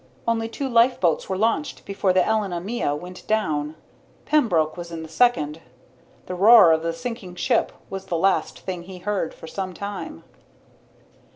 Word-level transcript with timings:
Only 0.27 0.49
two 0.49 0.67
lifeboats 0.67 1.29
were 1.29 1.37
launched 1.37 1.85
before 1.85 2.11
the 2.11 2.25
Elena 2.27 2.59
Mia 2.59 2.95
went 2.95 3.21
down. 3.27 3.75
Pembroke 4.25 4.75
was 4.75 4.91
in 4.91 5.03
the 5.03 5.07
second. 5.07 5.61
The 6.25 6.33
roar 6.33 6.71
of 6.71 6.81
the 6.81 6.91
sinking 6.91 7.35
ship 7.35 7.71
was 7.87 8.05
the 8.07 8.17
last 8.17 8.61
thing 8.61 8.81
he 8.81 8.97
heard 8.97 9.31
for 9.31 9.45
some 9.45 9.75
time. 9.75 10.23